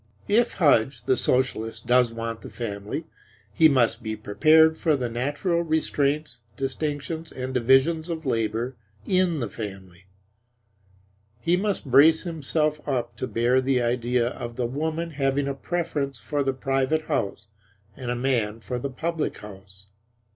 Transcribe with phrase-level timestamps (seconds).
[0.27, 3.05] If Hudge, the Socialist, does want the family
[3.53, 8.75] he must be prepared for the natural restraints, distinctions and divisions of labor
[9.05, 10.05] in the family.
[11.39, 16.17] He must brace himself up to bear the idea of the woman having a preference
[16.17, 17.45] for the private house
[17.95, 19.85] and a man for the public house.